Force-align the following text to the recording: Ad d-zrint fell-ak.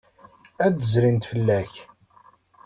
Ad 0.65 0.73
d-zrint 0.77 1.29
fell-ak. 1.31 1.71